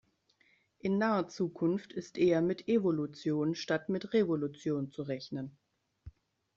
In 0.79 0.97
naher 0.97 1.27
Zukunft 1.27 1.93
ist 1.93 2.17
eher 2.17 2.41
mit 2.41 2.67
Evolution 2.67 3.53
statt 3.53 3.87
mit 3.87 4.13
Revolution 4.13 4.89
zu 4.89 5.03
rechnen. 5.03 5.59